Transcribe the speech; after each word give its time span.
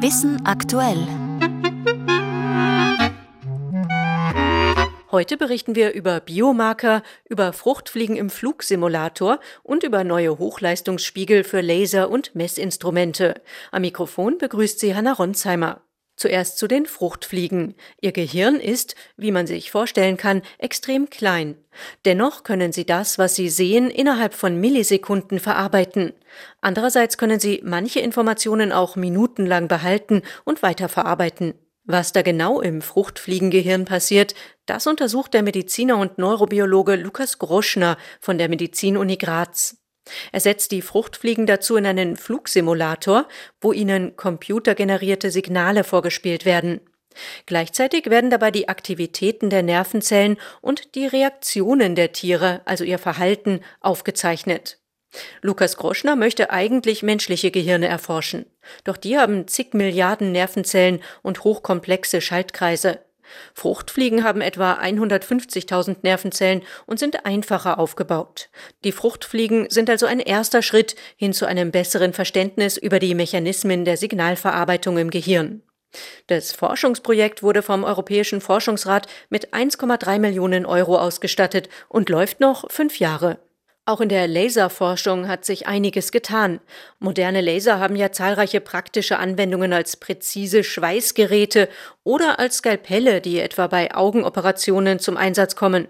Wissen 0.00 0.46
aktuell. 0.46 1.08
Heute 5.10 5.36
berichten 5.36 5.74
wir 5.74 5.92
über 5.92 6.20
Biomarker, 6.20 7.02
über 7.28 7.52
Fruchtfliegen 7.52 8.14
im 8.14 8.30
Flugsimulator 8.30 9.40
und 9.64 9.82
über 9.82 10.04
neue 10.04 10.38
Hochleistungsspiegel 10.38 11.42
für 11.42 11.62
Laser 11.62 12.10
und 12.10 12.36
Messinstrumente. 12.36 13.42
Am 13.72 13.82
Mikrofon 13.82 14.38
begrüßt 14.38 14.78
sie 14.78 14.94
Hanna 14.94 15.14
Ronsheimer. 15.14 15.80
Zuerst 16.18 16.58
zu 16.58 16.66
den 16.66 16.86
Fruchtfliegen. 16.86 17.76
Ihr 18.00 18.10
Gehirn 18.10 18.56
ist, 18.56 18.96
wie 19.16 19.30
man 19.30 19.46
sich 19.46 19.70
vorstellen 19.70 20.16
kann, 20.16 20.42
extrem 20.58 21.10
klein. 21.10 21.56
Dennoch 22.06 22.42
können 22.42 22.72
sie 22.72 22.84
das, 22.84 23.18
was 23.18 23.36
sie 23.36 23.48
sehen, 23.48 23.88
innerhalb 23.88 24.34
von 24.34 24.60
Millisekunden 24.60 25.38
verarbeiten. 25.38 26.12
Andererseits 26.60 27.18
können 27.18 27.38
sie 27.38 27.62
manche 27.64 28.00
Informationen 28.00 28.72
auch 28.72 28.96
minutenlang 28.96 29.68
behalten 29.68 30.22
und 30.42 30.60
weiterverarbeiten. 30.60 31.54
Was 31.84 32.12
da 32.12 32.22
genau 32.22 32.60
im 32.60 32.82
Fruchtfliegengehirn 32.82 33.84
passiert, 33.84 34.34
das 34.66 34.88
untersucht 34.88 35.34
der 35.34 35.44
Mediziner 35.44 35.98
und 35.98 36.18
Neurobiologe 36.18 36.96
Lukas 36.96 37.38
Groschner 37.38 37.96
von 38.20 38.38
der 38.38 38.48
Medizinuni 38.48 39.18
Graz. 39.18 39.76
Er 40.32 40.40
setzt 40.40 40.72
die 40.72 40.82
Fruchtfliegen 40.82 41.46
dazu 41.46 41.76
in 41.76 41.86
einen 41.86 42.16
Flugsimulator, 42.16 43.28
wo 43.60 43.72
ihnen 43.72 44.16
computergenerierte 44.16 45.30
Signale 45.30 45.84
vorgespielt 45.84 46.44
werden. 46.44 46.80
Gleichzeitig 47.46 48.06
werden 48.06 48.30
dabei 48.30 48.50
die 48.50 48.68
Aktivitäten 48.68 49.50
der 49.50 49.62
Nervenzellen 49.62 50.36
und 50.60 50.94
die 50.94 51.06
Reaktionen 51.06 51.94
der 51.94 52.12
Tiere, 52.12 52.60
also 52.64 52.84
ihr 52.84 52.98
Verhalten, 52.98 53.60
aufgezeichnet. 53.80 54.78
Lukas 55.40 55.76
Groschner 55.76 56.16
möchte 56.16 56.50
eigentlich 56.50 57.02
menschliche 57.02 57.50
Gehirne 57.50 57.88
erforschen. 57.88 58.46
Doch 58.84 58.96
die 58.96 59.18
haben 59.18 59.48
zig 59.48 59.72
Milliarden 59.72 60.32
Nervenzellen 60.32 61.00
und 61.22 61.44
hochkomplexe 61.44 62.20
Schaltkreise. 62.20 63.00
Fruchtfliegen 63.54 64.24
haben 64.24 64.40
etwa 64.40 64.74
150.000 64.74 65.98
Nervenzellen 66.02 66.62
und 66.86 66.98
sind 66.98 67.24
einfacher 67.24 67.78
aufgebaut. 67.78 68.50
Die 68.84 68.92
Fruchtfliegen 68.92 69.70
sind 69.70 69.90
also 69.90 70.06
ein 70.06 70.20
erster 70.20 70.62
Schritt 70.62 70.96
hin 71.16 71.32
zu 71.32 71.46
einem 71.46 71.70
besseren 71.70 72.12
Verständnis 72.12 72.76
über 72.76 72.98
die 72.98 73.14
Mechanismen 73.14 73.84
der 73.84 73.96
Signalverarbeitung 73.96 74.98
im 74.98 75.10
Gehirn. 75.10 75.62
Das 76.26 76.52
Forschungsprojekt 76.52 77.42
wurde 77.42 77.62
vom 77.62 77.84
Europäischen 77.84 78.40
Forschungsrat 78.40 79.06
mit 79.30 79.54
1,3 79.54 80.18
Millionen 80.18 80.66
Euro 80.66 80.98
ausgestattet 80.98 81.68
und 81.88 82.10
läuft 82.10 82.40
noch 82.40 82.70
fünf 82.70 82.98
Jahre. 82.98 83.38
Auch 83.88 84.02
in 84.02 84.10
der 84.10 84.28
Laserforschung 84.28 85.28
hat 85.28 85.46
sich 85.46 85.66
einiges 85.66 86.12
getan. 86.12 86.60
Moderne 86.98 87.40
Laser 87.40 87.80
haben 87.80 87.96
ja 87.96 88.12
zahlreiche 88.12 88.60
praktische 88.60 89.18
Anwendungen 89.18 89.72
als 89.72 89.96
präzise 89.96 90.62
Schweißgeräte 90.62 91.70
oder 92.04 92.38
als 92.38 92.58
Skalpelle, 92.58 93.22
die 93.22 93.40
etwa 93.40 93.66
bei 93.66 93.94
Augenoperationen 93.94 94.98
zum 94.98 95.16
Einsatz 95.16 95.56
kommen. 95.56 95.88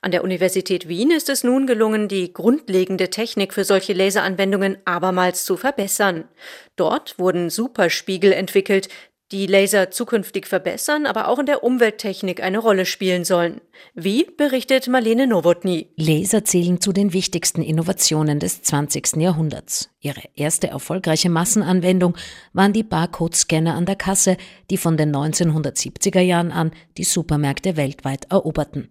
An 0.00 0.10
der 0.10 0.24
Universität 0.24 0.88
Wien 0.88 1.12
ist 1.12 1.28
es 1.28 1.44
nun 1.44 1.68
gelungen, 1.68 2.08
die 2.08 2.32
grundlegende 2.32 3.08
Technik 3.08 3.54
für 3.54 3.62
solche 3.62 3.92
Laseranwendungen 3.92 4.78
abermals 4.84 5.44
zu 5.44 5.56
verbessern. 5.56 6.24
Dort 6.74 7.20
wurden 7.20 7.50
Superspiegel 7.50 8.32
entwickelt, 8.32 8.88
die 9.30 9.46
Laser 9.46 9.90
zukünftig 9.90 10.46
verbessern, 10.46 11.04
aber 11.04 11.28
auch 11.28 11.38
in 11.38 11.46
der 11.46 11.62
Umwelttechnik 11.62 12.42
eine 12.42 12.58
Rolle 12.58 12.86
spielen 12.86 13.24
sollen. 13.24 13.60
Wie 13.94 14.24
berichtet 14.24 14.88
Marlene 14.88 15.26
Nowotny? 15.26 15.88
Laser 15.96 16.44
zählen 16.44 16.80
zu 16.80 16.92
den 16.92 17.12
wichtigsten 17.12 17.62
Innovationen 17.62 18.40
des 18.40 18.62
20. 18.62 19.16
Jahrhunderts. 19.16 19.90
Ihre 20.00 20.22
erste 20.34 20.68
erfolgreiche 20.68 21.28
Massenanwendung 21.28 22.16
waren 22.52 22.72
die 22.72 22.82
Barcode-Scanner 22.82 23.74
an 23.74 23.86
der 23.86 23.96
Kasse, 23.96 24.36
die 24.70 24.78
von 24.78 24.96
den 24.96 25.14
1970er 25.14 26.20
Jahren 26.20 26.50
an 26.50 26.72
die 26.96 27.04
Supermärkte 27.04 27.76
weltweit 27.76 28.26
eroberten. 28.30 28.90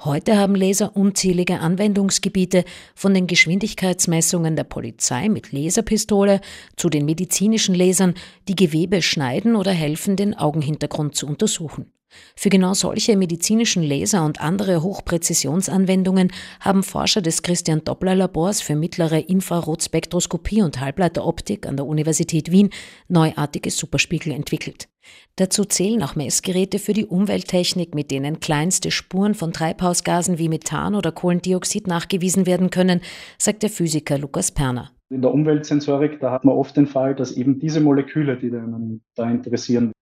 Heute 0.00 0.36
haben 0.36 0.54
Laser 0.54 0.96
unzählige 0.96 1.60
Anwendungsgebiete, 1.60 2.64
von 2.94 3.14
den 3.14 3.26
Geschwindigkeitsmessungen 3.26 4.56
der 4.56 4.64
Polizei 4.64 5.28
mit 5.28 5.52
Laserpistole 5.52 6.40
zu 6.76 6.90
den 6.90 7.04
medizinischen 7.04 7.74
Lasern, 7.74 8.14
die 8.48 8.56
Gewebe 8.56 9.02
schneiden 9.02 9.56
oder 9.56 9.70
helfen, 9.72 10.16
den 10.16 10.34
Augenhintergrund 10.34 11.14
zu 11.14 11.26
untersuchen. 11.26 11.92
Für 12.36 12.48
genau 12.48 12.74
solche 12.74 13.16
medizinischen 13.16 13.82
Laser 13.82 14.24
und 14.24 14.40
andere 14.40 14.82
Hochpräzisionsanwendungen 14.82 16.32
haben 16.60 16.82
Forscher 16.82 17.22
des 17.22 17.42
Christian 17.42 17.84
Doppler 17.84 18.14
Labors 18.14 18.60
für 18.60 18.76
mittlere 18.76 19.28
Infrarotspektroskopie 19.28 20.62
und 20.62 20.80
Halbleiteroptik 20.80 21.66
an 21.66 21.76
der 21.76 21.86
Universität 21.86 22.50
Wien 22.50 22.70
neuartige 23.08 23.70
Superspiegel 23.70 24.32
entwickelt. 24.32 24.88
Dazu 25.36 25.64
zählen 25.64 26.02
auch 26.02 26.16
Messgeräte 26.16 26.78
für 26.78 26.92
die 26.92 27.06
Umwelttechnik, 27.06 27.94
mit 27.94 28.10
denen 28.10 28.40
kleinste 28.40 28.90
Spuren 28.90 29.34
von 29.34 29.52
Treibhausgasen 29.52 30.38
wie 30.38 30.48
Methan 30.48 30.94
oder 30.94 31.12
Kohlendioxid 31.12 31.86
nachgewiesen 31.86 32.46
werden 32.46 32.70
können, 32.70 33.00
sagt 33.38 33.62
der 33.62 33.70
Physiker 33.70 34.18
Lukas 34.18 34.52
Perner. 34.52 34.90
In 35.10 35.22
der 35.22 35.32
Umweltsensorik, 35.32 36.20
da 36.20 36.30
hat 36.30 36.44
man 36.44 36.56
oft 36.56 36.76
den 36.76 36.86
Fall, 36.86 37.14
dass 37.14 37.36
eben 37.36 37.58
diese 37.58 37.80
Moleküle, 37.80 38.36
die 38.36 38.50
einen 38.50 39.02
da 39.14 39.30
interessieren, 39.30 39.92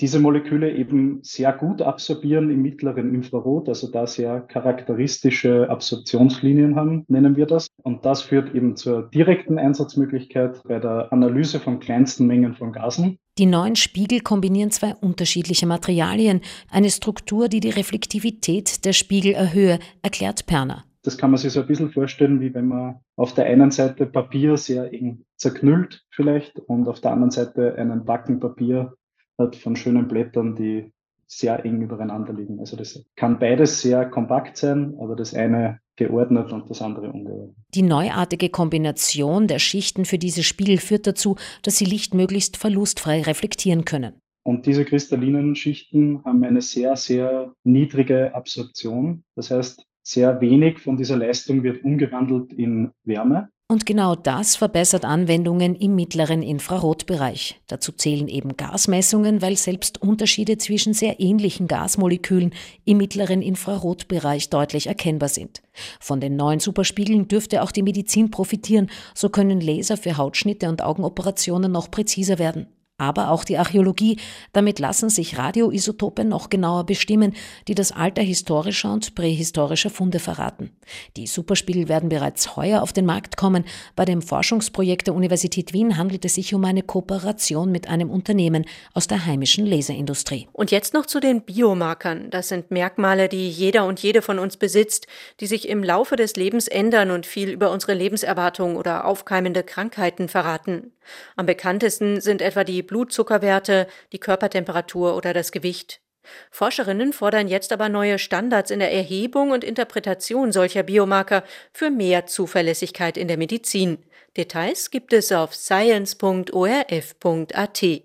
diese 0.00 0.20
Moleküle 0.20 0.74
eben 0.74 1.20
sehr 1.22 1.52
gut 1.52 1.82
absorbieren 1.82 2.50
im 2.50 2.62
mittleren 2.62 3.14
Infrarot, 3.14 3.68
also 3.68 3.90
da 3.90 4.06
sehr 4.06 4.40
charakteristische 4.40 5.68
Absorptionslinien 5.68 6.76
haben, 6.76 7.04
nennen 7.08 7.36
wir 7.36 7.46
das. 7.46 7.68
Und 7.82 8.04
das 8.04 8.22
führt 8.22 8.54
eben 8.54 8.76
zur 8.76 9.10
direkten 9.10 9.58
Einsatzmöglichkeit 9.58 10.62
bei 10.64 10.78
der 10.78 11.12
Analyse 11.12 11.60
von 11.60 11.78
kleinsten 11.78 12.26
Mengen 12.26 12.54
von 12.54 12.72
Gasen. 12.72 13.18
Die 13.38 13.46
neuen 13.46 13.76
Spiegel 13.76 14.20
kombinieren 14.20 14.70
zwei 14.70 14.94
unterschiedliche 14.94 15.66
Materialien, 15.66 16.42
eine 16.70 16.90
Struktur, 16.90 17.48
die 17.48 17.60
die 17.60 17.70
Reflektivität 17.70 18.84
der 18.84 18.92
Spiegel 18.92 19.32
erhöhe, 19.32 19.78
erklärt 20.02 20.44
Perner. 20.44 20.84
Das 21.02 21.16
kann 21.16 21.30
man 21.30 21.38
sich 21.38 21.52
so 21.52 21.62
ein 21.62 21.66
bisschen 21.66 21.90
vorstellen, 21.90 22.40
wie 22.40 22.52
wenn 22.52 22.68
man 22.68 23.00
auf 23.16 23.32
der 23.34 23.46
einen 23.46 23.70
Seite 23.70 24.04
Papier 24.04 24.58
sehr 24.58 24.92
eng 24.92 25.24
zerknüllt 25.36 26.04
vielleicht 26.10 26.58
und 26.58 26.86
auf 26.88 27.00
der 27.00 27.12
anderen 27.12 27.30
Seite 27.30 27.74
einen 27.76 28.04
Backen 28.04 28.38
Papier 28.38 28.94
hat 29.38 29.56
von 29.56 29.76
schönen 29.76 30.08
Blättern, 30.08 30.54
die 30.54 30.92
sehr 31.36 31.64
eng 31.64 31.80
übereinander 31.80 32.32
liegen. 32.32 32.60
Also 32.60 32.76
das 32.76 33.04
kann 33.16 33.38
beides 33.38 33.80
sehr 33.80 34.06
kompakt 34.08 34.56
sein, 34.56 34.94
aber 35.00 35.16
das 35.16 35.34
eine 35.34 35.80
geordnet 35.96 36.52
und 36.52 36.68
das 36.70 36.82
andere 36.82 37.10
ungeordnet. 37.10 37.56
Die 37.74 37.82
neuartige 37.82 38.48
Kombination 38.48 39.46
der 39.46 39.58
Schichten 39.58 40.04
für 40.04 40.18
diese 40.18 40.42
Spiegel 40.42 40.78
führt 40.78 41.06
dazu, 41.06 41.36
dass 41.62 41.76
sie 41.76 41.84
Licht 41.84 42.14
möglichst 42.14 42.56
verlustfrei 42.56 43.22
reflektieren 43.22 43.84
können. 43.84 44.14
Und 44.44 44.66
diese 44.66 44.84
kristallinen 44.84 45.54
Schichten 45.54 46.24
haben 46.24 46.42
eine 46.44 46.62
sehr, 46.62 46.96
sehr 46.96 47.54
niedrige 47.62 48.34
Absorption. 48.34 49.22
Das 49.36 49.50
heißt, 49.50 49.86
sehr 50.02 50.40
wenig 50.40 50.80
von 50.80 50.96
dieser 50.96 51.16
Leistung 51.16 51.62
wird 51.62 51.84
umgewandelt 51.84 52.52
in 52.52 52.90
Wärme. 53.04 53.48
Und 53.72 53.86
genau 53.86 54.14
das 54.14 54.54
verbessert 54.54 55.06
Anwendungen 55.06 55.74
im 55.74 55.94
mittleren 55.94 56.42
Infrarotbereich. 56.42 57.58
Dazu 57.68 57.90
zählen 57.92 58.28
eben 58.28 58.58
Gasmessungen, 58.58 59.40
weil 59.40 59.56
selbst 59.56 60.02
Unterschiede 60.02 60.58
zwischen 60.58 60.92
sehr 60.92 61.20
ähnlichen 61.20 61.68
Gasmolekülen 61.68 62.52
im 62.84 62.98
mittleren 62.98 63.40
Infrarotbereich 63.40 64.50
deutlich 64.50 64.88
erkennbar 64.88 65.30
sind. 65.30 65.62
Von 66.00 66.20
den 66.20 66.36
neuen 66.36 66.60
Superspiegeln 66.60 67.28
dürfte 67.28 67.62
auch 67.62 67.72
die 67.72 67.82
Medizin 67.82 68.30
profitieren, 68.30 68.90
so 69.14 69.30
können 69.30 69.62
Laser 69.62 69.96
für 69.96 70.18
Hautschnitte 70.18 70.68
und 70.68 70.82
Augenoperationen 70.82 71.72
noch 71.72 71.90
präziser 71.90 72.38
werden 72.38 72.66
aber 73.02 73.30
auch 73.30 73.44
die 73.44 73.58
Archäologie. 73.58 74.18
Damit 74.52 74.78
lassen 74.78 75.10
sich 75.10 75.36
Radioisotope 75.36 76.24
noch 76.24 76.50
genauer 76.50 76.86
bestimmen, 76.86 77.34
die 77.68 77.74
das 77.74 77.92
Alter 77.92 78.22
historischer 78.22 78.92
und 78.92 79.14
prähistorischer 79.14 79.90
Funde 79.90 80.20
verraten. 80.20 80.70
Die 81.16 81.26
Superspiegel 81.26 81.88
werden 81.88 82.08
bereits 82.08 82.56
heuer 82.56 82.82
auf 82.82 82.92
den 82.92 83.06
Markt 83.06 83.36
kommen. 83.36 83.64
Bei 83.96 84.04
dem 84.04 84.22
Forschungsprojekt 84.22 85.08
der 85.08 85.14
Universität 85.14 85.72
Wien 85.72 85.96
handelt 85.96 86.24
es 86.24 86.34
sich 86.34 86.54
um 86.54 86.64
eine 86.64 86.82
Kooperation 86.82 87.72
mit 87.72 87.88
einem 87.88 88.10
Unternehmen 88.10 88.64
aus 88.94 89.08
der 89.08 89.26
heimischen 89.26 89.66
Laserindustrie. 89.66 90.48
Und 90.52 90.70
jetzt 90.70 90.94
noch 90.94 91.06
zu 91.06 91.18
den 91.18 91.42
Biomarkern. 91.42 92.30
Das 92.30 92.48
sind 92.48 92.70
Merkmale, 92.70 93.28
die 93.28 93.50
jeder 93.50 93.84
und 93.84 94.00
jede 94.00 94.22
von 94.22 94.38
uns 94.38 94.56
besitzt, 94.56 95.06
die 95.40 95.46
sich 95.46 95.68
im 95.68 95.82
Laufe 95.82 96.16
des 96.16 96.36
Lebens 96.36 96.68
ändern 96.68 97.10
und 97.10 97.26
viel 97.26 97.50
über 97.50 97.70
unsere 97.70 97.94
Lebenserwartung 97.94 98.76
oder 98.76 99.04
aufkeimende 99.06 99.62
Krankheiten 99.62 100.28
verraten. 100.28 100.92
Am 101.36 101.46
bekanntesten 101.46 102.20
sind 102.20 102.42
etwa 102.42 102.64
die 102.64 102.82
Blutzuckerwerte, 102.92 103.86
die 104.12 104.18
Körpertemperatur 104.18 105.16
oder 105.16 105.32
das 105.32 105.50
Gewicht. 105.50 106.02
Forscherinnen 106.50 107.14
fordern 107.14 107.48
jetzt 107.48 107.72
aber 107.72 107.88
neue 107.88 108.18
Standards 108.18 108.70
in 108.70 108.80
der 108.80 108.92
Erhebung 108.92 109.50
und 109.50 109.64
Interpretation 109.64 110.52
solcher 110.52 110.82
Biomarker 110.82 111.42
für 111.72 111.90
mehr 111.90 112.26
Zuverlässigkeit 112.26 113.16
in 113.16 113.28
der 113.28 113.38
Medizin. 113.38 113.96
Details 114.36 114.90
gibt 114.90 115.14
es 115.14 115.32
auf 115.32 115.54
science.orf.at. 115.54 118.00